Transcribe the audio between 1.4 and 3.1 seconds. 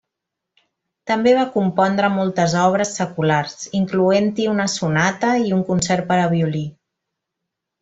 compondre moltes obres